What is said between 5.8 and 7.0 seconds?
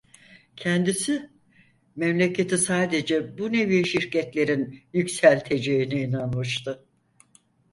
inanmıştı.